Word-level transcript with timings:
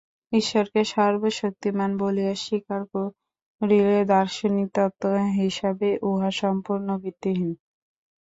ঈশ্বরকে 0.31 0.81
সর্বশক্তিমান 0.93 1.91
বলিয়া 1.99 2.33
স্বীকার 2.37 2.81
করিলে 2.91 3.81
দার্শনিক 4.11 4.67
তত্ত্ব 4.75 5.03
হিসাবে 5.39 5.89
উহা 6.09 6.29
সম্পূর্ণ 6.41 6.87
ভিত্তিহীন। 7.03 7.51